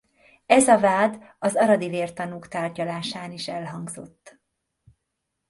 [0.45, 4.39] Ez a vád az aradi vértanúk tárgyalásán is elhangzott.